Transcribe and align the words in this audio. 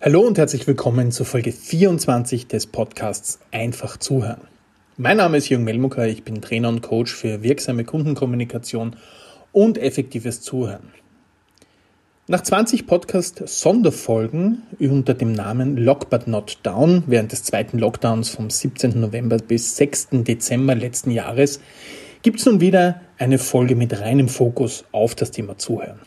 Hallo 0.00 0.20
und 0.20 0.38
herzlich 0.38 0.64
willkommen 0.68 1.10
zur 1.10 1.26
Folge 1.26 1.50
24 1.50 2.46
des 2.46 2.68
Podcasts 2.68 3.40
Einfach 3.50 3.96
zuhören. 3.96 4.42
Mein 4.96 5.16
Name 5.16 5.38
ist 5.38 5.48
Jürgen 5.48 5.64
Melmucker, 5.64 6.06
ich 6.06 6.22
bin 6.22 6.40
Trainer 6.40 6.68
und 6.68 6.82
Coach 6.82 7.12
für 7.12 7.42
wirksame 7.42 7.82
Kundenkommunikation 7.82 8.94
und 9.50 9.76
effektives 9.76 10.40
Zuhören. 10.40 10.92
Nach 12.28 12.40
20 12.40 12.86
Podcast-Sonderfolgen 12.86 14.62
unter 14.78 15.14
dem 15.14 15.32
Namen 15.32 15.76
Lock 15.76 16.08
But 16.10 16.28
Not 16.28 16.60
Down 16.62 17.02
während 17.08 17.32
des 17.32 17.42
zweiten 17.42 17.80
Lockdowns 17.80 18.28
vom 18.28 18.50
17. 18.50 19.00
November 19.00 19.38
bis 19.38 19.76
6. 19.78 20.10
Dezember 20.12 20.76
letzten 20.76 21.10
Jahres 21.10 21.58
gibt 22.22 22.38
es 22.38 22.46
nun 22.46 22.60
wieder 22.60 23.00
eine 23.18 23.38
Folge 23.38 23.74
mit 23.74 24.00
reinem 24.00 24.28
Fokus 24.28 24.84
auf 24.92 25.16
das 25.16 25.32
Thema 25.32 25.58
Zuhören. 25.58 25.98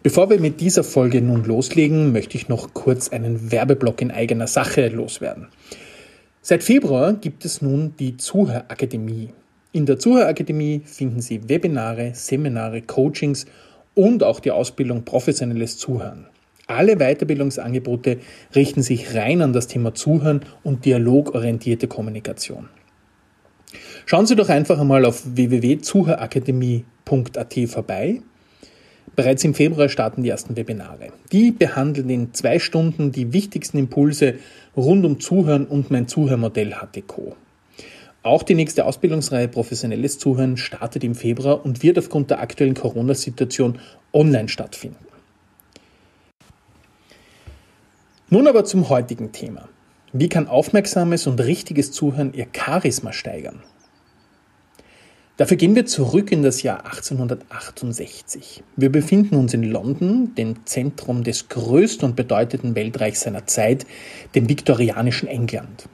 Bevor 0.00 0.30
wir 0.30 0.38
mit 0.38 0.60
dieser 0.60 0.84
Folge 0.84 1.20
nun 1.20 1.42
loslegen, 1.42 2.12
möchte 2.12 2.36
ich 2.36 2.48
noch 2.48 2.72
kurz 2.72 3.08
einen 3.08 3.50
Werbeblock 3.50 4.00
in 4.00 4.12
eigener 4.12 4.46
Sache 4.46 4.86
loswerden. 4.88 5.48
Seit 6.40 6.62
Februar 6.62 7.14
gibt 7.14 7.44
es 7.44 7.62
nun 7.62 7.94
die 7.98 8.16
Zuhörakademie. 8.16 9.30
In 9.72 9.86
der 9.86 9.98
Zuhörakademie 9.98 10.82
finden 10.84 11.20
Sie 11.20 11.48
Webinare, 11.48 12.12
Seminare, 12.14 12.82
Coachings 12.82 13.46
und 13.94 14.22
auch 14.22 14.38
die 14.38 14.52
Ausbildung 14.52 15.04
professionelles 15.04 15.78
Zuhören. 15.78 16.28
Alle 16.68 16.98
Weiterbildungsangebote 16.98 18.18
richten 18.54 18.82
sich 18.82 19.16
rein 19.16 19.42
an 19.42 19.52
das 19.52 19.66
Thema 19.66 19.94
Zuhören 19.94 20.42
und 20.62 20.84
dialogorientierte 20.84 21.88
Kommunikation. 21.88 22.68
Schauen 24.06 24.26
Sie 24.26 24.36
doch 24.36 24.48
einfach 24.48 24.78
einmal 24.78 25.04
auf 25.04 25.22
www.zuhörakademie.at 25.24 27.54
vorbei 27.66 28.22
Bereits 29.18 29.42
im 29.42 29.52
Februar 29.52 29.88
starten 29.88 30.22
die 30.22 30.28
ersten 30.28 30.56
Webinare. 30.56 31.08
Die 31.32 31.50
behandeln 31.50 32.08
in 32.08 32.34
zwei 32.34 32.60
Stunden 32.60 33.10
die 33.10 33.32
wichtigsten 33.32 33.76
Impulse 33.76 34.34
rund 34.76 35.04
um 35.04 35.18
Zuhören 35.18 35.66
und 35.66 35.90
mein 35.90 36.06
Zuhörmodell 36.06 36.76
HTCO. 36.76 37.34
Auch 38.22 38.44
die 38.44 38.54
nächste 38.54 38.84
Ausbildungsreihe 38.84 39.48
Professionelles 39.48 40.20
Zuhören 40.20 40.56
startet 40.56 41.02
im 41.02 41.16
Februar 41.16 41.64
und 41.64 41.82
wird 41.82 41.98
aufgrund 41.98 42.30
der 42.30 42.38
aktuellen 42.38 42.74
Corona-Situation 42.74 43.80
online 44.12 44.48
stattfinden. 44.48 45.04
Nun 48.30 48.46
aber 48.46 48.64
zum 48.64 48.88
heutigen 48.88 49.32
Thema. 49.32 49.68
Wie 50.12 50.28
kann 50.28 50.46
aufmerksames 50.46 51.26
und 51.26 51.40
richtiges 51.40 51.90
Zuhören 51.90 52.34
Ihr 52.34 52.46
Charisma 52.56 53.12
steigern? 53.12 53.64
Dafür 55.38 55.56
gehen 55.56 55.76
wir 55.76 55.86
zurück 55.86 56.32
in 56.32 56.42
das 56.42 56.64
Jahr 56.64 56.84
1868. 56.84 58.64
Wir 58.74 58.90
befinden 58.90 59.36
uns 59.36 59.54
in 59.54 59.62
London, 59.62 60.34
dem 60.34 60.66
Zentrum 60.66 61.22
des 61.22 61.48
größten 61.48 62.08
und 62.08 62.16
bedeutenden 62.16 62.74
Weltreichs 62.74 63.20
seiner 63.20 63.46
Zeit, 63.46 63.86
dem 64.34 64.48
viktorianischen 64.48 65.28
England. 65.28 65.88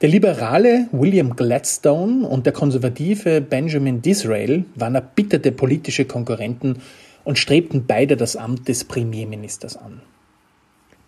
Der 0.00 0.08
liberale 0.08 0.88
William 0.90 1.36
Gladstone 1.36 2.26
und 2.26 2.46
der 2.46 2.52
konservative 2.52 3.40
Benjamin 3.40 4.02
Disraeli 4.02 4.64
waren 4.74 4.96
erbitterte 4.96 5.52
politische 5.52 6.04
Konkurrenten 6.04 6.82
und 7.22 7.38
strebten 7.38 7.86
beide 7.86 8.16
das 8.16 8.34
Amt 8.34 8.66
des 8.66 8.82
Premierministers 8.82 9.76
an. 9.76 10.02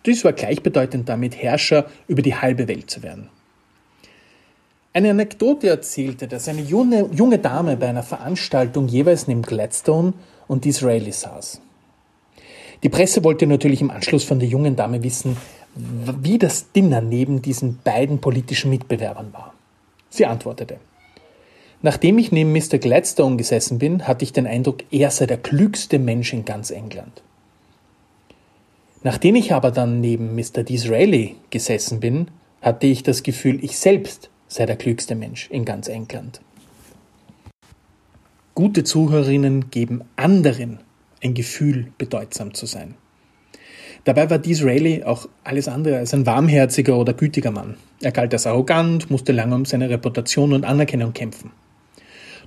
Dies 0.05 0.23
war 0.23 0.31
gleichbedeutend 0.31 1.09
damit, 1.09 1.35
Herrscher 1.35 1.87
über 2.07 2.21
die 2.21 2.35
halbe 2.35 2.69
Welt 2.69 2.89
zu 2.89 3.03
werden. 3.03 3.27
Eine 4.97 5.11
Anekdote 5.11 5.69
erzählte, 5.69 6.27
dass 6.27 6.47
eine 6.47 6.63
junge, 6.63 7.07
junge 7.13 7.37
Dame 7.37 7.77
bei 7.77 7.87
einer 7.87 8.01
Veranstaltung 8.01 8.87
jeweils 8.87 9.27
neben 9.27 9.43
Gladstone 9.43 10.13
und 10.47 10.65
Disraeli 10.65 11.11
saß. 11.11 11.61
Die 12.81 12.89
Presse 12.89 13.23
wollte 13.23 13.45
natürlich 13.45 13.81
im 13.81 13.91
Anschluss 13.91 14.23
von 14.23 14.39
der 14.39 14.49
jungen 14.49 14.75
Dame 14.75 15.03
wissen, 15.03 15.37
wie 15.75 16.39
das 16.39 16.71
Dinner 16.71 16.99
neben 16.99 17.43
diesen 17.43 17.77
beiden 17.83 18.21
politischen 18.21 18.71
Mitbewerbern 18.71 19.31
war. 19.33 19.53
Sie 20.09 20.25
antwortete, 20.25 20.77
Nachdem 21.83 22.17
ich 22.17 22.31
neben 22.31 22.51
Mr. 22.51 22.79
Gladstone 22.79 23.37
gesessen 23.37 23.77
bin, 23.77 24.07
hatte 24.07 24.23
ich 24.23 24.33
den 24.33 24.47
Eindruck, 24.47 24.79
er 24.89 25.11
sei 25.11 25.27
der 25.27 25.37
klügste 25.37 25.99
Mensch 25.99 26.33
in 26.33 26.43
ganz 26.43 26.71
England. 26.71 27.21
Nachdem 29.03 29.35
ich 29.35 29.53
aber 29.53 29.69
dann 29.69 30.01
neben 30.01 30.33
Mr. 30.33 30.63
Disraeli 30.63 31.35
gesessen 31.51 31.99
bin, 31.99 32.29
hatte 32.63 32.87
ich 32.87 33.03
das 33.03 33.21
Gefühl, 33.21 33.63
ich 33.63 33.77
selbst 33.77 34.31
sei 34.47 34.65
der 34.65 34.75
klügste 34.75 35.15
Mensch 35.15 35.49
in 35.49 35.65
ganz 35.65 35.87
England. 35.87 36.41
Gute 38.55 38.83
Zuhörerinnen 38.83 39.69
geben 39.69 40.01
anderen 40.15 40.79
ein 41.23 41.33
Gefühl, 41.33 41.91
bedeutsam 41.97 42.53
zu 42.53 42.65
sein. 42.65 42.95
Dabei 44.03 44.29
war 44.29 44.39
Disraeli 44.39 45.03
auch 45.03 45.27
alles 45.43 45.67
andere 45.67 45.97
als 45.97 46.13
ein 46.13 46.25
warmherziger 46.25 46.97
oder 46.97 47.13
gütiger 47.13 47.51
Mann. 47.51 47.75
Er 48.01 48.11
galt 48.11 48.33
als 48.33 48.47
arrogant, 48.47 49.11
musste 49.11 49.31
lange 49.31 49.55
um 49.55 49.65
seine 49.65 49.89
Reputation 49.89 50.53
und 50.53 50.63
Anerkennung 50.63 51.13
kämpfen. 51.13 51.51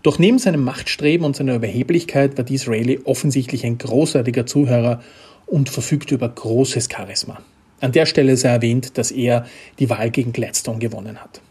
Doch 0.03 0.19
neben 0.19 0.39
seinem 0.39 0.65
Machtstreben 0.65 1.27
und 1.27 1.37
seiner 1.37 1.57
Überheblichkeit 1.57 2.39
war 2.39 2.45
Disraeli 2.45 3.01
offensichtlich 3.05 3.67
ein 3.67 3.77
großartiger 3.77 4.47
Zuhörer 4.47 5.03
und 5.47 5.69
verfügte 5.69 6.15
über 6.15 6.29
großes 6.29 6.89
Charisma. 6.91 7.43
An 7.81 7.93
der 7.93 8.07
Stelle 8.07 8.37
sei 8.37 8.49
erwähnt, 8.49 8.97
dass 8.97 9.11
er 9.11 9.47
die 9.79 9.91
Wahl 9.91 10.11
gegen 10.11 10.33
Gladstone 10.33 10.79
gewonnen 10.79 11.19
hat. 11.19 11.43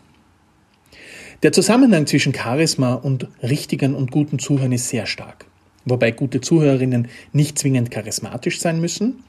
Der 1.42 1.54
Zusammenhang 1.54 2.06
zwischen 2.06 2.34
Charisma 2.34 2.96
und 2.96 3.30
richtigen 3.42 3.96
und 3.96 4.12
guten 4.12 4.40
Zuhören 4.40 4.74
ist 4.74 4.90
sehr 4.90 5.06
stark. 5.06 5.46
Wobei 5.86 6.12
gute 6.12 6.42
Zuhörerinnen 6.42 7.08
nicht 7.32 7.58
zwingend 7.58 7.92
charismatisch 7.92 8.60
sein 8.60 8.82
müssen 8.82 9.24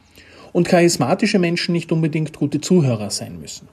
und 0.50 0.66
charismatische 0.66 1.38
Menschen 1.38 1.72
nicht 1.72 1.92
unbedingt 1.92 2.36
gute 2.36 2.60
Zuhörer 2.60 3.10
sein 3.10 3.38
müssen. 3.40 3.68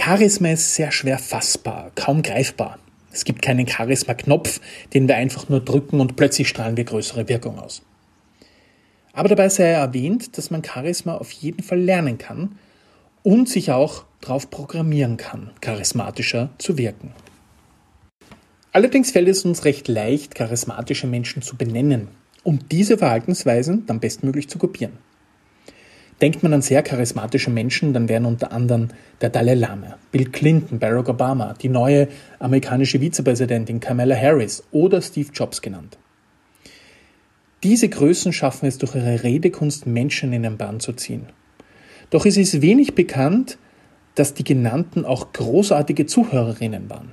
Charisma 0.00 0.52
ist 0.52 0.74
sehr 0.74 0.90
schwer 0.90 1.18
fassbar, 1.18 1.92
kaum 1.96 2.22
greifbar. 2.22 2.78
Es 3.12 3.24
gibt 3.24 3.42
keinen 3.42 3.68
Charisma-Knopf, 3.68 4.62
den 4.94 5.06
wir 5.06 5.16
einfach 5.16 5.50
nur 5.50 5.60
drücken 5.60 6.00
und 6.00 6.16
plötzlich 6.16 6.48
strahlen 6.48 6.78
wir 6.78 6.84
größere 6.84 7.28
Wirkung 7.28 7.58
aus. 7.58 7.82
Aber 9.12 9.28
dabei 9.28 9.50
sei 9.50 9.64
erwähnt, 9.64 10.38
dass 10.38 10.50
man 10.50 10.64
Charisma 10.64 11.16
auf 11.16 11.30
jeden 11.32 11.62
Fall 11.62 11.80
lernen 11.80 12.16
kann 12.16 12.56
und 13.28 13.46
sich 13.46 13.72
auch 13.72 14.06
darauf 14.22 14.48
programmieren 14.48 15.18
kann, 15.18 15.50
charismatischer 15.60 16.48
zu 16.56 16.78
wirken. 16.78 17.12
Allerdings 18.72 19.10
fällt 19.10 19.28
es 19.28 19.44
uns 19.44 19.66
recht 19.66 19.86
leicht, 19.86 20.34
charismatische 20.34 21.06
Menschen 21.06 21.42
zu 21.42 21.54
benennen 21.54 22.08
und 22.42 22.72
diese 22.72 22.96
Verhaltensweisen 22.96 23.84
dann 23.84 24.00
bestmöglich 24.00 24.48
zu 24.48 24.56
kopieren. 24.56 24.94
Denkt 26.22 26.42
man 26.42 26.54
an 26.54 26.62
sehr 26.62 26.82
charismatische 26.82 27.50
Menschen, 27.50 27.92
dann 27.92 28.08
wären 28.08 28.24
unter 28.24 28.50
anderem 28.50 28.88
der 29.20 29.28
Dalai 29.28 29.56
Lama, 29.56 29.98
Bill 30.10 30.30
Clinton, 30.30 30.78
Barack 30.78 31.10
Obama, 31.10 31.52
die 31.52 31.68
neue 31.68 32.08
amerikanische 32.38 32.98
Vizepräsidentin 32.98 33.78
Kamala 33.78 34.16
Harris 34.16 34.64
oder 34.70 35.02
Steve 35.02 35.28
Jobs 35.34 35.60
genannt. 35.60 35.98
Diese 37.62 37.90
Größen 37.90 38.32
schaffen 38.32 38.64
es 38.64 38.78
durch 38.78 38.94
ihre 38.94 39.22
Redekunst, 39.22 39.84
Menschen 39.86 40.32
in 40.32 40.44
den 40.44 40.56
Bann 40.56 40.80
zu 40.80 40.94
ziehen. 40.94 41.26
Doch 42.10 42.26
es 42.26 42.36
ist 42.36 42.62
wenig 42.62 42.94
bekannt, 42.94 43.58
dass 44.14 44.34
die 44.34 44.44
genannten 44.44 45.04
auch 45.04 45.32
großartige 45.32 46.06
Zuhörerinnen 46.06 46.90
waren. 46.90 47.12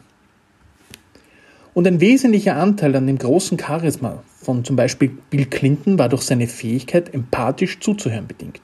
Und 1.73 1.85
ein 1.87 1.99
wesentlicher 1.99 2.55
Anteil 2.55 2.95
an 2.95 3.05
dem 3.05 3.17
großen 3.17 3.59
Charisma 3.59 4.23
von 4.41 4.63
zum 4.63 4.77
Beispiel 4.77 5.11
Bill 5.29 5.45
Clinton 5.45 5.99
war 5.99 6.07
durch 6.07 6.21
seine 6.21 6.47
Fähigkeit, 6.47 7.13
empathisch 7.13 7.79
zuzuhören 7.81 8.27
bedingt. 8.27 8.61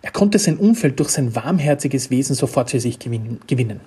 Er 0.00 0.12
konnte 0.12 0.38
sein 0.38 0.58
Umfeld 0.58 1.00
durch 1.00 1.10
sein 1.10 1.34
warmherziges 1.34 2.10
Wesen 2.10 2.34
sofort 2.36 2.70
für 2.70 2.80
sich 2.80 2.98
gewinnen. 3.00 3.80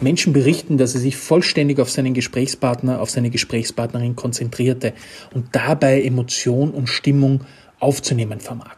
Menschen 0.00 0.32
berichten, 0.32 0.78
dass 0.78 0.94
er 0.94 1.00
sich 1.00 1.16
vollständig 1.16 1.78
auf 1.78 1.90
seinen 1.90 2.14
Gesprächspartner, 2.14 3.00
auf 3.00 3.10
seine 3.10 3.30
Gesprächspartnerin 3.30 4.16
konzentrierte 4.16 4.92
und 5.34 5.46
dabei 5.52 6.02
Emotion 6.02 6.70
und 6.70 6.88
Stimmung 6.88 7.42
aufzunehmen 7.78 8.40
vermag. 8.40 8.76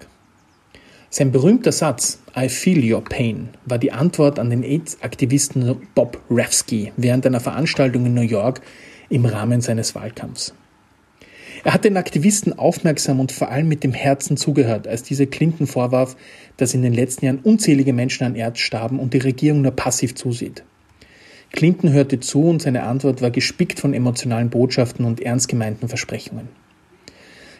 Sein 1.16 1.30
berühmter 1.30 1.70
Satz 1.70 2.18
I 2.36 2.48
feel 2.48 2.92
your 2.92 3.04
pain 3.04 3.50
war 3.66 3.78
die 3.78 3.92
Antwort 3.92 4.40
an 4.40 4.50
den 4.50 4.64
AIDS-Aktivisten 4.64 5.76
Bob 5.94 6.20
Rafsky 6.28 6.92
während 6.96 7.24
einer 7.24 7.38
Veranstaltung 7.38 8.04
in 8.06 8.14
New 8.14 8.22
York 8.22 8.62
im 9.10 9.24
Rahmen 9.24 9.60
seines 9.60 9.94
Wahlkampfs. 9.94 10.54
Er 11.62 11.72
hat 11.72 11.84
den 11.84 11.96
Aktivisten 11.96 12.58
aufmerksam 12.58 13.20
und 13.20 13.30
vor 13.30 13.48
allem 13.48 13.68
mit 13.68 13.84
dem 13.84 13.92
Herzen 13.92 14.36
zugehört, 14.36 14.88
als 14.88 15.04
diese 15.04 15.28
Clinton 15.28 15.68
vorwarf, 15.68 16.16
dass 16.56 16.74
in 16.74 16.82
den 16.82 16.94
letzten 16.94 17.26
Jahren 17.26 17.38
unzählige 17.38 17.92
Menschen 17.92 18.24
an 18.24 18.34
Erz 18.34 18.58
starben 18.58 18.98
und 18.98 19.14
die 19.14 19.18
Regierung 19.18 19.62
nur 19.62 19.70
passiv 19.70 20.16
zusieht. 20.16 20.64
Clinton 21.52 21.92
hörte 21.92 22.18
zu 22.18 22.48
und 22.48 22.60
seine 22.60 22.82
Antwort 22.82 23.22
war 23.22 23.30
gespickt 23.30 23.78
von 23.78 23.94
emotionalen 23.94 24.50
Botschaften 24.50 25.04
und 25.04 25.20
ernst 25.20 25.46
gemeinten 25.46 25.86
Versprechungen. 25.86 26.48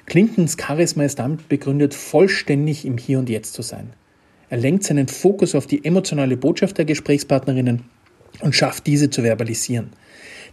Clintons 0.06 0.56
Charisma 0.60 1.04
ist 1.04 1.18
damit 1.18 1.48
begründet, 1.48 1.94
vollständig 1.94 2.84
im 2.84 2.98
Hier 2.98 3.18
und 3.18 3.30
Jetzt 3.30 3.54
zu 3.54 3.62
sein. 3.62 3.90
Er 4.50 4.58
lenkt 4.58 4.84
seinen 4.84 5.08
Fokus 5.08 5.54
auf 5.54 5.66
die 5.66 5.84
emotionale 5.84 6.36
Botschaft 6.36 6.78
der 6.78 6.84
Gesprächspartnerinnen 6.84 7.84
und 8.40 8.54
schafft 8.54 8.86
diese 8.86 9.10
zu 9.10 9.22
verbalisieren. 9.22 9.90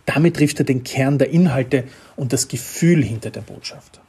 Damit 0.06 0.38
trifft 0.38 0.60
er 0.60 0.66
den 0.66 0.84
Kern 0.84 1.18
der 1.18 1.30
Inhalte 1.30 1.84
und 2.16 2.34
das 2.34 2.48
Gefühl 2.48 3.04
hinter 3.04 3.30
der 3.30 3.42
Botschaft. 3.42 4.02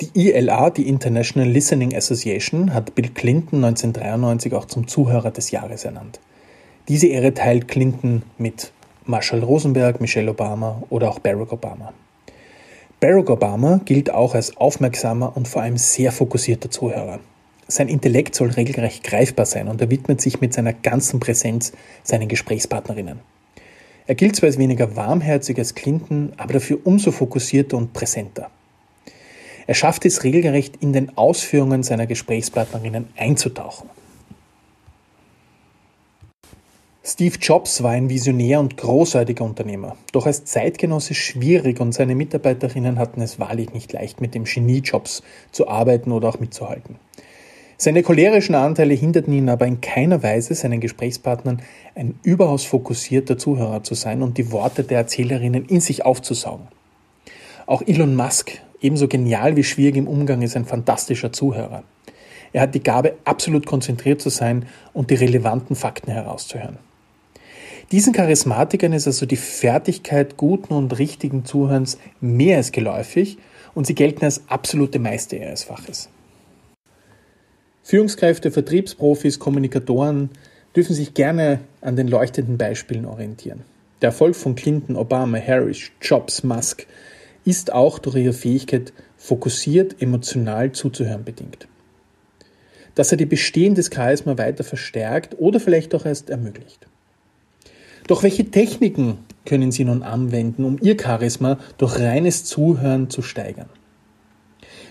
Die 0.00 0.28
ILA, 0.28 0.70
die 0.70 0.88
International 0.88 1.48
Listening 1.48 1.96
Association, 1.96 2.74
hat 2.74 2.94
Bill 2.94 3.08
Clinton 3.08 3.64
1993 3.64 4.52
auch 4.52 4.66
zum 4.66 4.86
Zuhörer 4.86 5.30
des 5.30 5.50
Jahres 5.50 5.84
ernannt. 5.84 6.20
Diese 6.88 7.06
Ehre 7.06 7.32
teilt 7.32 7.66
Clinton 7.66 8.22
mit 8.36 8.72
Marshall 9.06 9.40
Rosenberg, 9.40 10.00
Michelle 10.00 10.30
Obama 10.30 10.82
oder 10.90 11.08
auch 11.08 11.18
Barack 11.18 11.52
Obama. 11.52 11.94
Barack 12.98 13.28
Obama 13.28 13.80
gilt 13.84 14.10
auch 14.10 14.34
als 14.34 14.56
aufmerksamer 14.56 15.36
und 15.36 15.46
vor 15.48 15.60
allem 15.60 15.76
sehr 15.76 16.12
fokussierter 16.12 16.70
Zuhörer. 16.70 17.20
Sein 17.68 17.88
Intellekt 17.88 18.34
soll 18.34 18.50
regelrecht 18.50 19.04
greifbar 19.04 19.44
sein 19.44 19.68
und 19.68 19.82
er 19.82 19.90
widmet 19.90 20.22
sich 20.22 20.40
mit 20.40 20.54
seiner 20.54 20.72
ganzen 20.72 21.20
Präsenz 21.20 21.72
seinen 22.02 22.26
Gesprächspartnerinnen. 22.26 23.18
Er 24.06 24.14
gilt 24.14 24.36
zwar 24.36 24.46
als 24.46 24.56
weniger 24.56 24.96
warmherzig 24.96 25.58
als 25.58 25.74
Clinton, 25.74 26.32
aber 26.38 26.54
dafür 26.54 26.78
umso 26.84 27.10
fokussierter 27.10 27.76
und 27.76 27.92
präsenter. 27.92 28.50
Er 29.66 29.74
schafft 29.74 30.06
es 30.06 30.24
regelrecht 30.24 30.76
in 30.80 30.94
den 30.94 31.18
Ausführungen 31.18 31.82
seiner 31.82 32.06
Gesprächspartnerinnen 32.06 33.08
einzutauchen. 33.16 33.90
Steve 37.08 37.36
Jobs 37.40 37.84
war 37.84 37.92
ein 37.92 38.10
visionär 38.10 38.58
und 38.58 38.76
großartiger 38.76 39.44
Unternehmer, 39.44 39.96
doch 40.10 40.26
als 40.26 40.44
Zeitgenosse 40.44 41.14
schwierig 41.14 41.78
und 41.78 41.92
seine 41.94 42.16
Mitarbeiterinnen 42.16 42.98
hatten 42.98 43.20
es 43.20 43.38
wahrlich 43.38 43.72
nicht 43.72 43.92
leicht, 43.92 44.20
mit 44.20 44.34
dem 44.34 44.42
Genie 44.42 44.80
Jobs 44.80 45.22
zu 45.52 45.68
arbeiten 45.68 46.10
oder 46.10 46.28
auch 46.28 46.40
mitzuhalten. 46.40 46.96
Seine 47.76 48.02
cholerischen 48.02 48.56
Anteile 48.56 48.94
hinderten 48.94 49.32
ihn 49.32 49.48
aber 49.48 49.68
in 49.68 49.80
keiner 49.80 50.24
Weise, 50.24 50.56
seinen 50.56 50.80
Gesprächspartnern 50.80 51.62
ein 51.94 52.18
überaus 52.24 52.64
fokussierter 52.64 53.38
Zuhörer 53.38 53.84
zu 53.84 53.94
sein 53.94 54.20
und 54.20 54.36
die 54.36 54.50
Worte 54.50 54.82
der 54.82 54.98
Erzählerinnen 54.98 55.64
in 55.66 55.80
sich 55.80 56.04
aufzusaugen. 56.04 56.66
Auch 57.66 57.82
Elon 57.86 58.16
Musk, 58.16 58.50
ebenso 58.80 59.06
genial 59.06 59.54
wie 59.54 59.62
schwierig 59.62 59.94
im 59.94 60.08
Umgang, 60.08 60.42
ist 60.42 60.56
ein 60.56 60.64
fantastischer 60.64 61.32
Zuhörer. 61.32 61.84
Er 62.52 62.62
hat 62.62 62.74
die 62.74 62.82
Gabe, 62.82 63.14
absolut 63.24 63.64
konzentriert 63.64 64.20
zu 64.20 64.28
sein 64.28 64.66
und 64.92 65.10
die 65.10 65.14
relevanten 65.14 65.76
Fakten 65.76 66.10
herauszuhören. 66.10 66.78
Diesen 67.92 68.12
Charismatikern 68.12 68.92
ist 68.92 69.06
also 69.06 69.26
die 69.26 69.36
Fertigkeit 69.36 70.36
guten 70.36 70.74
und 70.74 70.98
richtigen 70.98 71.44
Zuhörens 71.44 71.98
mehr 72.20 72.56
als 72.56 72.72
geläufig 72.72 73.38
und 73.74 73.86
sie 73.86 73.94
gelten 73.94 74.24
als 74.24 74.42
absolute 74.48 74.98
Meister 74.98 75.36
ihres 75.36 75.62
Faches. 75.62 76.08
Führungskräfte, 77.84 78.50
Vertriebsprofis, 78.50 79.38
Kommunikatoren 79.38 80.30
dürfen 80.74 80.96
sich 80.96 81.14
gerne 81.14 81.60
an 81.80 81.94
den 81.94 82.08
leuchtenden 82.08 82.58
Beispielen 82.58 83.04
orientieren. 83.04 83.62
Der 84.02 84.08
Erfolg 84.08 84.34
von 84.34 84.56
Clinton, 84.56 84.96
Obama, 84.96 85.38
Harris, 85.38 85.92
Jobs, 86.02 86.42
Musk 86.42 86.88
ist 87.44 87.72
auch 87.72 88.00
durch 88.00 88.16
ihre 88.16 88.32
Fähigkeit, 88.32 88.92
fokussiert, 89.16 90.02
emotional 90.02 90.72
zuzuhören 90.72 91.22
bedingt. 91.22 91.68
Dass 92.96 93.12
er 93.12 93.16
die 93.16 93.26
bestehendes 93.26 93.90
Charisma 93.94 94.36
weiter 94.36 94.64
verstärkt 94.64 95.38
oder 95.38 95.60
vielleicht 95.60 95.94
auch 95.94 96.04
erst 96.04 96.30
ermöglicht. 96.30 96.88
Doch 98.06 98.22
welche 98.22 98.50
Techniken 98.50 99.18
können 99.44 99.72
Sie 99.72 99.84
nun 99.84 100.02
anwenden, 100.02 100.64
um 100.64 100.78
Ihr 100.80 100.96
Charisma 101.00 101.58
durch 101.78 101.98
reines 101.98 102.44
Zuhören 102.44 103.10
zu 103.10 103.22
steigern? 103.22 103.68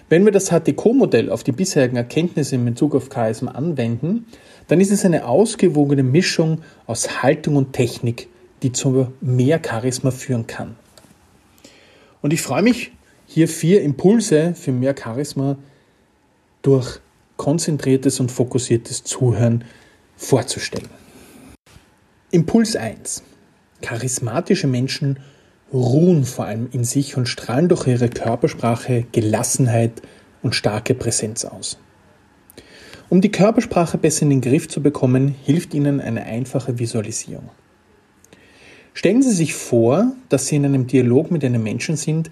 Wenn 0.10 0.26
wir 0.26 0.32
das 0.32 0.50
HTK-Modell 0.50 1.32
auf 1.32 1.44
die 1.44 1.52
bisherigen 1.52 1.96
Erkenntnisse 1.96 2.56
in 2.56 2.66
Bezug 2.66 2.94
auf 2.94 3.10
Charisma 3.12 3.52
anwenden, 3.52 4.28
dann 4.68 4.80
ist 4.80 4.92
es 4.92 5.04
eine 5.06 5.26
ausgewogene 5.28 6.04
Mischung 6.04 6.62
aus 6.86 7.24
Haltung 7.24 7.56
und 7.56 7.74
Technik, 7.74 8.28
die 8.62 8.72
zu 8.72 9.08
mehr 9.22 9.60
Charisma 9.66 10.12
führen 10.12 10.46
kann. 10.46 10.76
Und 12.22 12.34
ich 12.34 12.42
freue 12.42 12.62
mich, 12.62 12.92
hier 13.28 13.48
vier 13.48 13.82
Impulse 13.82 14.54
für 14.54 14.72
mehr 14.72 14.96
Charisma 14.98 15.58
durch 16.62 17.00
konzentriertes 17.38 18.20
und 18.20 18.32
fokussiertes 18.32 19.04
Zuhören 19.04 19.64
vorzustellen. 20.16 21.05
Impuls 22.32 22.76
1. 22.76 23.22
Charismatische 23.82 24.66
Menschen 24.66 25.20
ruhen 25.72 26.26
vor 26.26 26.46
allem 26.46 26.68
in 26.72 26.84
sich 26.84 27.18
und 27.18 27.28
strahlen 27.28 27.70
durch 27.70 27.86
ihre 27.86 28.10
Körpersprache 28.10 29.06
Gelassenheit 29.12 30.02
und 30.42 30.56
starke 30.56 30.96
Präsenz 30.96 31.46
aus. 31.46 31.78
Um 33.10 33.22
die 33.22 33.32
Körpersprache 33.32 34.00
besser 34.00 34.24
in 34.24 34.32
den 34.32 34.42
Griff 34.42 34.68
zu 34.68 34.82
bekommen, 34.82 35.36
hilft 35.44 35.76
Ihnen 35.76 36.02
eine 36.02 36.24
einfache 36.24 36.80
Visualisierung. 36.80 37.52
Stellen 38.96 39.22
Sie 39.22 39.34
sich 39.34 39.54
vor, 39.54 40.12
dass 40.30 40.48
Sie 40.48 40.56
in 40.56 40.66
einem 40.66 40.88
Dialog 40.88 41.30
mit 41.30 41.46
einem 41.46 41.62
Menschen 41.62 41.96
sind, 41.96 42.32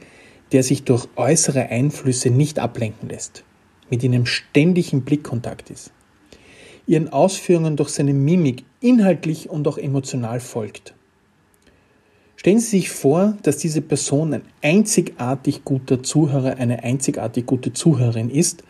der 0.54 0.64
sich 0.64 0.86
durch 0.86 1.08
äußere 1.16 1.70
Einflüsse 1.70 2.32
nicht 2.32 2.58
ablenken 2.58 3.10
lässt, 3.10 3.44
mit 3.92 4.02
Ihnen 4.02 4.26
ständig 4.26 4.92
im 4.92 5.04
Blickkontakt 5.04 5.70
ist 5.70 5.92
ihren 6.88 7.10
Ausführungen 7.10 7.76
durch 7.76 7.90
seine 7.90 8.14
Mimik 8.14 8.64
inhaltlich 8.82 9.50
und 9.50 9.68
auch 9.68 9.78
emotional 9.78 10.40
folgt. 10.40 10.94
Stellen 12.36 12.60
Sie 12.60 12.72
sich 12.72 12.90
vor, 12.90 13.38
dass 13.44 13.58
diese 13.58 13.82
Person 13.82 14.34
ein 14.34 14.42
einzigartig 14.62 15.64
guter 15.64 16.04
Zuhörer, 16.04 16.58
eine 16.58 16.84
einzigartig 16.84 17.46
gute 17.46 17.72
Zuhörerin 17.72 18.30
ist, 18.30 18.64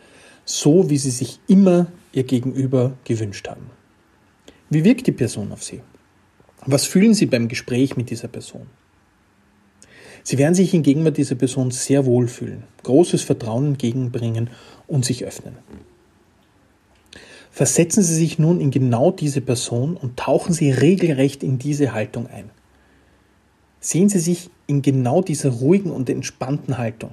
so 0.44 0.90
wie 0.90 0.98
Sie 0.98 1.10
sich 1.10 1.40
immer 1.48 1.88
Ihr 2.12 2.22
Gegenüber 2.22 2.92
gewünscht 3.04 3.48
haben. 3.48 3.70
Wie 4.70 4.84
wirkt 4.84 5.06
die 5.08 5.12
Person 5.12 5.50
auf 5.50 5.64
Sie? 5.64 5.80
Was 6.66 6.84
fühlen 6.86 7.14
Sie 7.14 7.26
beim 7.26 7.48
Gespräch 7.48 7.96
mit 7.96 8.10
dieser 8.10 8.28
Person? 8.28 8.66
Sie 10.22 10.38
werden 10.38 10.54
sich 10.54 10.72
in 10.72 10.82
Gegenwart 10.82 11.18
dieser 11.18 11.34
Person 11.34 11.70
sehr 11.70 12.06
wohl 12.06 12.28
fühlen, 12.28 12.64
großes 12.82 13.22
Vertrauen 13.22 13.66
entgegenbringen 13.66 14.48
und 14.86 15.04
sich 15.04 15.24
öffnen. 15.24 15.58
Versetzen 17.54 18.02
Sie 18.02 18.16
sich 18.16 18.40
nun 18.40 18.60
in 18.60 18.72
genau 18.72 19.12
diese 19.12 19.40
Person 19.40 19.96
und 19.96 20.16
tauchen 20.16 20.52
Sie 20.52 20.72
regelrecht 20.72 21.44
in 21.44 21.56
diese 21.56 21.94
Haltung 21.94 22.26
ein. 22.26 22.50
Sehen 23.78 24.08
Sie 24.08 24.18
sich 24.18 24.50
in 24.66 24.82
genau 24.82 25.22
dieser 25.22 25.50
ruhigen 25.50 25.92
und 25.92 26.10
entspannten 26.10 26.78
Haltung. 26.78 27.12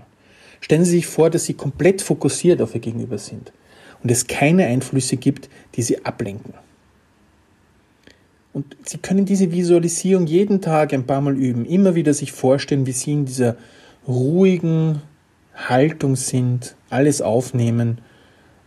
Stellen 0.59 0.83
Sie 0.83 0.93
sich 0.93 1.05
vor, 1.05 1.29
dass 1.29 1.45
Sie 1.45 1.53
komplett 1.53 2.01
fokussiert 2.01 2.59
auf 2.59 2.73
Ihr 2.73 2.81
Gegenüber 2.81 3.19
sind 3.19 3.53
und 4.01 4.09
es 4.09 4.25
keine 4.25 4.65
Einflüsse 4.65 5.15
gibt, 5.15 5.47
die 5.75 5.83
Sie 5.83 6.03
ablenken. 6.03 6.55
Und 8.51 8.75
Sie 8.83 8.97
können 8.97 9.25
diese 9.25 9.51
Visualisierung 9.51 10.25
jeden 10.25 10.59
Tag 10.59 10.91
ein 10.91 11.05
paar 11.05 11.21
Mal 11.21 11.37
üben, 11.37 11.67
immer 11.67 11.93
wieder 11.93 12.15
sich 12.15 12.31
vorstellen, 12.31 12.87
wie 12.87 12.93
Sie 12.93 13.11
in 13.11 13.25
dieser 13.25 13.57
ruhigen 14.07 15.03
Haltung 15.53 16.15
sind, 16.15 16.75
alles 16.89 17.21
aufnehmen 17.21 17.99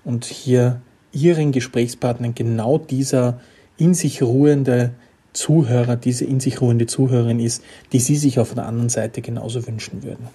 und 0.04 0.24
hier 0.24 0.80
ihren 1.14 1.52
Gesprächspartnern 1.52 2.34
genau 2.34 2.78
dieser 2.78 3.40
in 3.76 3.94
sich 3.94 4.22
ruhende 4.22 4.92
Zuhörer, 5.32 5.96
diese 5.96 6.24
in 6.24 6.40
sich 6.40 6.60
ruhende 6.60 6.86
Zuhörerin 6.86 7.40
ist, 7.40 7.62
die 7.92 7.98
sie 7.98 8.16
sich 8.16 8.38
auf 8.38 8.54
der 8.54 8.66
anderen 8.66 8.88
Seite 8.88 9.20
genauso 9.20 9.66
wünschen 9.66 10.02
würden. 10.02 10.28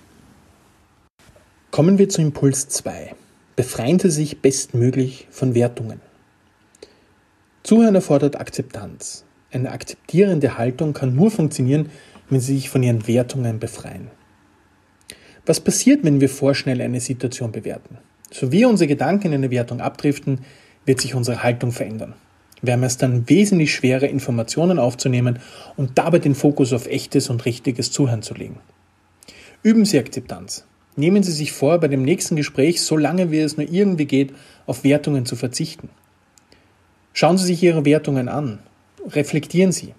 Kommen 1.71 1.97
wir 1.97 2.09
zu 2.09 2.21
Impuls 2.21 2.67
2. 2.67 3.13
Befreien 3.55 3.99
Sie 3.99 4.09
sich 4.09 4.41
bestmöglich 4.41 5.27
von 5.29 5.53
Wertungen. 5.53 6.01
Zuhören 7.63 7.95
erfordert 7.95 8.39
Akzeptanz. 8.39 9.25
Eine 9.51 9.71
akzeptierende 9.71 10.57
Haltung 10.57 10.93
kann 10.93 11.15
nur 11.15 11.29
funktionieren, 11.29 11.89
wenn 12.29 12.39
Sie 12.39 12.55
sich 12.55 12.69
von 12.69 12.83
Ihren 12.83 13.07
Wertungen 13.07 13.59
befreien. 13.59 14.07
Was 15.45 15.59
passiert, 15.59 16.03
wenn 16.03 16.21
wir 16.21 16.29
vorschnell 16.29 16.81
eine 16.81 16.99
Situation 16.99 17.51
bewerten? 17.51 17.97
So 18.31 18.51
wie 18.51 18.65
unsere 18.65 18.87
Gedanken 18.87 19.27
in 19.27 19.33
eine 19.35 19.51
Wertung 19.51 19.81
abdriften, 19.81 20.39
wird 20.89 21.01
sich 21.01 21.13
unsere 21.13 21.43
Haltung 21.43 21.71
verändern. 21.71 22.15
Wir 22.63 22.73
haben 22.73 22.81
es 22.81 22.97
dann 22.97 23.29
wesentlich 23.29 23.71
schwerer, 23.71 24.07
Informationen 24.07 24.79
aufzunehmen 24.79 25.37
und 25.77 25.99
dabei 25.99 26.17
den 26.17 26.33
Fokus 26.33 26.73
auf 26.73 26.87
echtes 26.87 27.29
und 27.29 27.45
richtiges 27.45 27.91
Zuhören 27.91 28.23
zu 28.23 28.33
legen. 28.33 28.57
Üben 29.61 29.85
Sie 29.85 29.99
Akzeptanz. 29.99 30.65
Nehmen 30.95 31.21
Sie 31.21 31.31
sich 31.31 31.51
vor, 31.51 31.77
bei 31.77 31.87
dem 31.89 32.01
nächsten 32.01 32.35
Gespräch, 32.35 32.81
solange 32.81 33.29
wie 33.29 33.37
es 33.37 33.55
nur 33.55 33.69
irgendwie 33.69 34.05
geht, 34.05 34.33
auf 34.65 34.83
Wertungen 34.83 35.27
zu 35.27 35.35
verzichten. 35.35 35.89
Schauen 37.13 37.37
Sie 37.37 37.45
sich 37.45 37.61
Ihre 37.61 37.85
Wertungen 37.85 38.27
an. 38.27 38.57
Reflektieren 39.07 39.71
Sie. 39.71 39.93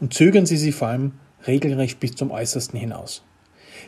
Und 0.00 0.12
zögern 0.12 0.44
Sie 0.44 0.56
sie 0.56 0.72
vor 0.72 0.88
allem 0.88 1.12
regelrecht 1.46 2.00
bis 2.00 2.16
zum 2.16 2.32
Äußersten 2.32 2.80
hinaus. 2.80 3.22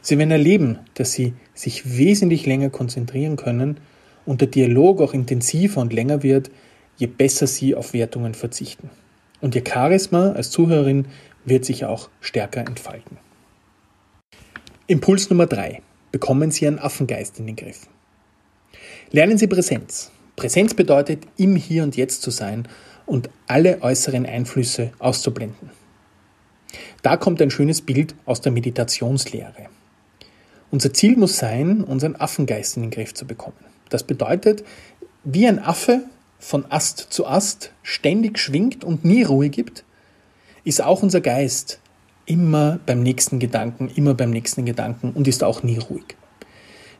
Sie 0.03 0.19
werden 0.19 0.31
erleben, 0.31 0.79
dass 0.95 1.11
Sie 1.11 1.35
sich 1.53 1.99
wesentlich 1.99 2.47
länger 2.47 2.71
konzentrieren 2.71 3.35
können, 3.35 3.81
und 4.27 4.41
der 4.41 4.49
Dialog 4.49 5.01
auch 5.01 5.15
intensiver 5.15 5.81
und 5.81 5.93
länger 5.93 6.23
wird, 6.23 6.51
je 6.97 7.07
besser 7.07 7.47
Sie 7.47 7.75
auf 7.75 7.93
Wertungen 7.93 8.35
verzichten. 8.35 8.91
Und 9.41 9.55
Ihr 9.55 9.65
Charisma 9.67 10.33
als 10.33 10.51
Zuhörerin 10.51 11.07
wird 11.45 11.65
sich 11.65 11.85
auch 11.85 12.09
stärker 12.21 12.61
entfalten. 12.61 13.19
Impuls 14.87 15.31
Nummer 15.31 15.47
drei: 15.47 15.83
Bekommen 16.13 16.51
Sie 16.51 16.65
Ihren 16.65 16.79
Affengeist 16.79 17.39
in 17.39 17.47
den 17.47 17.57
Griff. 17.57 17.87
Lernen 19.11 19.39
Sie 19.39 19.47
Präsenz. 19.47 20.11
Präsenz 20.37 20.75
bedeutet, 20.75 21.27
im 21.37 21.57
Hier 21.57 21.83
und 21.85 21.97
Jetzt 21.97 22.23
zu 22.23 22.31
sein 22.31 22.67
und 23.07 23.31
alle 23.47 23.83
äußeren 23.83 24.27
Einflüsse 24.27 24.93
auszublenden. 24.99 25.71
Da 27.03 27.17
kommt 27.17 27.41
ein 27.41 27.51
schönes 27.51 27.83
Bild 27.83 28.15
aus 28.25 28.41
der 28.41 28.53
Meditationslehre. 28.53 29.69
Unser 30.71 30.93
Ziel 30.93 31.17
muss 31.17 31.37
sein, 31.37 31.85
unseren 31.85 32.17
Affengeist 32.17 32.77
in 32.77 32.85
den 32.85 32.91
Griff 32.91 33.15
zu 33.15 33.27
bekommen. 33.27 33.74
Das 33.89 34.03
bedeutet, 34.03 34.65
wie 35.25 35.47
ein 35.47 35.59
Affe 35.59 36.03
von 36.39 36.67
Ast 36.71 36.99
zu 37.11 37.27
Ast 37.27 37.73
ständig 37.83 38.39
schwingt 38.39 38.85
und 38.85 39.05
nie 39.05 39.23
Ruhe 39.23 39.49
gibt, 39.49 39.85
ist 40.65 40.83
auch 40.83 41.03
unser 41.03 41.21
Geist 41.21 41.81
immer 42.27 42.79
beim 42.87 43.03
nächsten 43.03 43.39
Gedanken, 43.39 43.91
immer 43.95 44.15
beim 44.15 44.31
nächsten 44.31 44.65
Gedanken 44.65 45.11
und 45.13 45.29
ist 45.29 45.45
auch 45.45 45.63
nie 45.63 45.79
ruhig. 45.79 46.17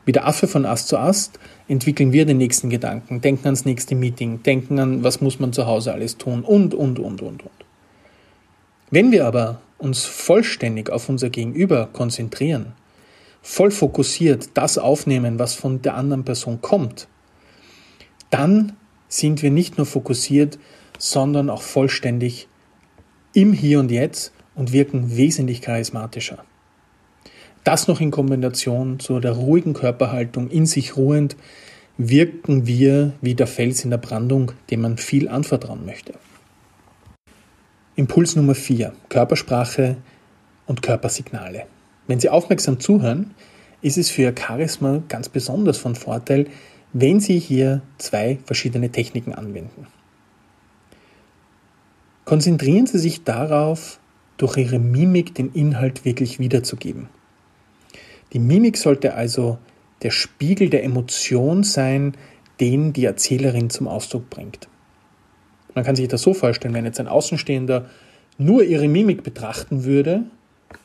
Wie 0.05 0.11
der 0.11 0.27
Affe 0.27 0.47
von 0.47 0.65
Ast 0.65 0.87
zu 0.87 0.97
Ast 0.97 1.39
entwickeln 1.67 2.13
wir 2.13 2.25
den 2.25 2.37
nächsten 2.37 2.69
Gedanken, 2.69 3.21
denken 3.21 3.45
ans 3.45 3.65
nächste 3.65 3.95
Meeting, 3.95 4.43
denken 4.43 4.79
an, 4.79 5.03
was 5.03 5.19
muss 5.19 5.39
man 5.39 5.51
zu 5.51 5.65
Hause 5.65 5.93
alles 5.93 6.17
tun 6.17 6.43
und, 6.43 6.75
und, 6.75 6.99
und, 6.99 7.21
und, 7.21 7.43
und. 7.43 7.51
Wenn 8.91 9.11
wir 9.11 9.25
aber 9.25 9.61
uns 9.79 10.05
vollständig 10.05 10.91
auf 10.91 11.09
unser 11.09 11.29
Gegenüber 11.29 11.89
konzentrieren, 11.91 12.73
voll 13.45 13.69
fokussiert 13.69 14.49
das 14.55 14.79
aufnehmen, 14.79 15.37
was 15.37 15.53
von 15.53 15.79
der 15.83 15.95
anderen 15.95 16.25
Person 16.25 16.61
kommt, 16.61 17.07
dann 18.31 18.73
sind 19.07 19.43
wir 19.43 19.51
nicht 19.51 19.77
nur 19.77 19.85
fokussiert, 19.85 20.57
sondern 20.97 21.51
auch 21.51 21.61
vollständig 21.61 22.47
im 23.33 23.53
Hier 23.53 23.79
und 23.79 23.91
Jetzt 23.91 24.33
und 24.55 24.73
wirken 24.73 25.15
wesentlich 25.15 25.61
charismatischer. 25.61 26.43
Das 27.63 27.87
noch 27.87 28.01
in 28.01 28.09
Kombination 28.09 28.99
zu 28.99 29.19
der 29.19 29.33
ruhigen 29.33 29.73
Körperhaltung, 29.73 30.49
in 30.49 30.65
sich 30.65 30.97
ruhend, 30.97 31.37
wirken 31.99 32.65
wir 32.65 33.13
wie 33.21 33.35
der 33.35 33.47
Fels 33.47 33.83
in 33.83 33.91
der 33.91 33.99
Brandung, 33.99 34.53
dem 34.71 34.81
man 34.81 34.97
viel 34.97 35.29
anvertrauen 35.29 35.85
möchte. 35.85 36.15
Impuls 37.95 38.35
Nummer 38.35 38.55
4. 38.55 38.91
Körpersprache 39.07 39.97
und 40.65 40.81
Körpersignale. 40.81 41.67
Wenn 42.07 42.19
Sie 42.19 42.29
aufmerksam 42.29 42.79
zuhören, 42.79 43.33
ist 43.81 43.97
es 43.97 44.09
für 44.09 44.23
Ihr 44.23 44.35
Charisma 44.37 45.03
ganz 45.09 45.29
besonders 45.29 45.77
von 45.77 45.95
Vorteil, 45.95 46.47
wenn 46.93 47.19
Sie 47.19 47.39
hier 47.39 47.81
zwei 47.97 48.39
verschiedene 48.45 48.91
Techniken 48.91 49.33
anwenden. 49.33 49.87
Konzentrieren 52.25 52.87
Sie 52.87 52.99
sich 52.99 53.23
darauf, 53.23 53.99
durch 54.37 54.57
Ihre 54.57 54.79
Mimik 54.79 55.35
den 55.35 55.51
Inhalt 55.53 56.05
wirklich 56.05 56.39
wiederzugeben. 56.39 57.09
Die 58.33 58.39
Mimik 58.39 58.77
sollte 58.77 59.13
also 59.13 59.57
der 60.01 60.11
Spiegel 60.11 60.69
der 60.69 60.83
Emotion 60.83 61.63
sein, 61.63 62.15
den 62.59 62.93
die 62.93 63.05
Erzählerin 63.05 63.69
zum 63.69 63.87
Ausdruck 63.87 64.29
bringt. 64.29 64.67
Man 65.73 65.83
kann 65.83 65.95
sich 65.95 66.07
das 66.07 66.21
so 66.21 66.33
vorstellen, 66.33 66.73
wenn 66.73 66.85
jetzt 66.85 66.99
ein 66.99 67.07
Außenstehender 67.07 67.89
nur 68.37 68.63
ihre 68.63 68.87
Mimik 68.87 69.23
betrachten 69.23 69.83
würde, 69.83 70.23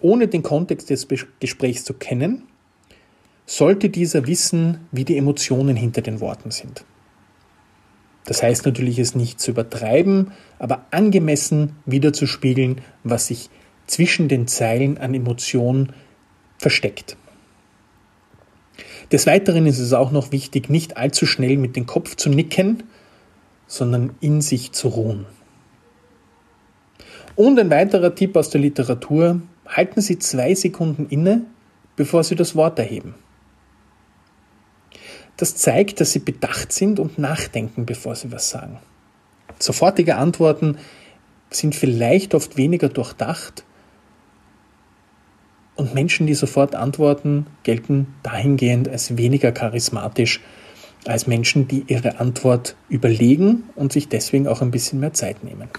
ohne 0.01 0.29
den 0.29 0.43
Kontext 0.43 0.91
des 0.91 1.07
Gesprächs 1.41 1.85
zu 1.85 1.95
kennen, 1.95 2.45
sollte 3.47 3.91
dieser 3.91 4.27
wissen, 4.27 4.87
wie 4.93 5.05
die 5.05 5.17
Emotionen 5.17 5.77
hinter 5.77 6.03
den 6.03 6.21
Worten 6.21 6.51
sind. 6.51 6.85
Das 8.25 8.43
heißt 8.43 8.65
natürlich, 8.67 8.99
es 8.99 9.15
nicht 9.15 9.41
zu 9.41 9.51
übertreiben, 9.51 10.33
aber 10.59 10.87
angemessen 10.91 11.75
wiederzuspiegeln, 11.87 12.81
was 13.03 13.27
sich 13.27 13.51
zwischen 13.87 14.29
den 14.29 14.47
Zeilen 14.47 14.99
an 14.99 15.15
Emotionen 15.15 15.93
versteckt. 16.59 17.17
Des 19.11 19.27
Weiteren 19.27 19.67
ist 19.67 19.81
es 19.81 19.93
auch 19.93 20.13
noch 20.13 20.31
wichtig, 20.31 20.69
nicht 20.69 20.97
allzu 20.97 21.27
schnell 21.27 21.57
mit 21.57 21.75
dem 21.75 21.87
Kopf 21.87 22.15
zu 22.15 22.31
nicken, 22.31 22.85
sondern 23.67 24.15
in 24.21 24.41
sich 24.41 24.71
zu 24.73 24.89
ruhen. 24.89 25.27
Und 27.35 27.59
ein 27.59 27.71
weiterer 27.71 28.15
Tipp 28.15 28.37
aus 28.37 28.51
der 28.51 28.61
Literatur, 28.61 29.41
halten 29.71 30.01
Sie 30.01 30.19
zwei 30.19 30.55
Sekunden 30.55 31.07
inne, 31.09 31.47
bevor 31.97 32.25
Sie 32.25 32.35
das 32.35 32.55
Wort 32.55 32.79
erheben. 32.79 33.15
Das 35.37 35.57
zeigt, 35.57 36.01
dass 36.01 36.13
Sie 36.13 36.19
bedacht 36.19 36.73
sind 36.73 37.01
und 37.01 37.19
nachdenken, 37.19 37.87
bevor 37.87 38.15
Sie 38.15 38.31
was 38.31 38.51
sagen. 38.51 38.79
Sofortige 39.59 40.17
Antworten 40.17 40.77
sind 41.51 41.75
vielleicht 41.75 42.35
oft 42.35 42.57
weniger 42.57 42.89
durchdacht 42.89 43.65
und 45.77 45.95
Menschen, 45.95 46.27
die 46.27 46.35
sofort 46.35 46.75
antworten, 46.75 47.47
gelten 47.63 48.15
dahingehend 48.23 48.89
als 48.89 49.17
weniger 49.17 49.51
charismatisch 49.51 50.41
als 51.07 51.27
Menschen, 51.27 51.67
die 51.67 51.85
ihre 51.87 52.21
Antwort 52.21 52.77
überlegen 52.89 53.65
und 53.75 53.93
sich 53.93 54.09
deswegen 54.09 54.47
auch 54.47 54.61
ein 54.61 54.71
bisschen 54.71 55.01
mehr 55.01 55.15
Zeit 55.15 55.43
nehmen. 55.45 55.71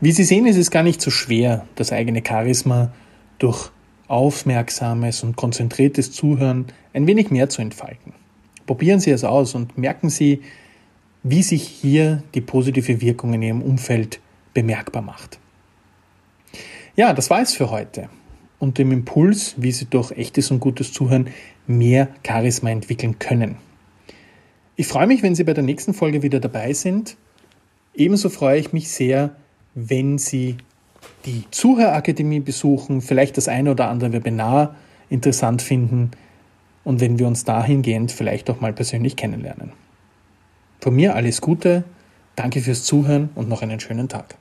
Wie 0.00 0.12
Sie 0.12 0.24
sehen, 0.24 0.46
ist 0.46 0.56
es 0.56 0.70
gar 0.70 0.82
nicht 0.82 1.00
so 1.00 1.10
schwer, 1.10 1.66
das 1.74 1.90
eigene 1.90 2.22
Charisma 2.26 2.92
durch 3.38 3.70
aufmerksames 4.08 5.22
und 5.22 5.36
konzentriertes 5.36 6.12
Zuhören 6.12 6.66
ein 6.92 7.06
wenig 7.06 7.30
mehr 7.30 7.48
zu 7.48 7.62
entfalten. 7.62 8.12
Probieren 8.66 9.00
Sie 9.00 9.10
es 9.10 9.24
aus 9.24 9.54
und 9.54 9.78
merken 9.78 10.10
Sie, 10.10 10.42
wie 11.22 11.42
sich 11.42 11.62
hier 11.62 12.22
die 12.34 12.40
positive 12.40 13.00
Wirkung 13.00 13.32
in 13.32 13.42
Ihrem 13.42 13.62
Umfeld 13.62 14.20
bemerkbar 14.52 15.02
macht. 15.02 15.38
Ja, 16.94 17.12
das 17.12 17.30
war 17.30 17.40
es 17.40 17.54
für 17.54 17.70
heute 17.70 18.08
und 18.58 18.78
dem 18.78 18.92
Impuls, 18.92 19.54
wie 19.56 19.72
Sie 19.72 19.86
durch 19.86 20.12
echtes 20.12 20.50
und 20.50 20.60
gutes 20.60 20.92
Zuhören 20.92 21.28
mehr 21.66 22.08
Charisma 22.26 22.70
entwickeln 22.70 23.18
können. 23.18 23.56
Ich 24.76 24.86
freue 24.86 25.06
mich, 25.06 25.22
wenn 25.22 25.34
Sie 25.34 25.44
bei 25.44 25.54
der 25.54 25.64
nächsten 25.64 25.94
Folge 25.94 26.22
wieder 26.22 26.38
dabei 26.38 26.74
sind. 26.74 27.16
Ebenso 27.94 28.28
freue 28.28 28.60
ich 28.60 28.72
mich 28.72 28.90
sehr, 28.90 29.34
wenn 29.76 30.16
Sie 30.18 30.56
die 31.26 31.44
Zuhörakademie 31.50 32.40
besuchen, 32.40 33.02
vielleicht 33.02 33.36
das 33.36 33.46
eine 33.46 33.70
oder 33.70 33.88
andere 33.88 34.12
Webinar 34.12 34.74
interessant 35.10 35.62
finden 35.62 36.10
und 36.82 37.00
wenn 37.00 37.18
wir 37.18 37.26
uns 37.26 37.44
dahingehend 37.44 38.10
vielleicht 38.10 38.48
auch 38.50 38.60
mal 38.60 38.72
persönlich 38.72 39.16
kennenlernen. 39.16 39.72
Von 40.80 40.96
mir 40.96 41.14
alles 41.14 41.40
Gute, 41.40 41.84
danke 42.36 42.60
fürs 42.60 42.84
Zuhören 42.84 43.28
und 43.34 43.48
noch 43.48 43.62
einen 43.62 43.78
schönen 43.78 44.08
Tag. 44.08 44.36